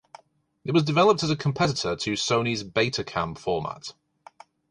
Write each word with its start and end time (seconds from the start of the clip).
It 0.65 0.71
was 0.71 0.81
developed 0.81 1.21
as 1.21 1.29
a 1.29 1.35
competitor 1.35 1.95
to 1.95 2.13
Sony's 2.13 2.63
Betacam 2.63 3.37
format. 3.37 3.93